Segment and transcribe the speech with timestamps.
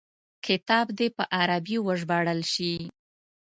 [0.45, 2.73] کتاب دي په عربي وژباړل شي.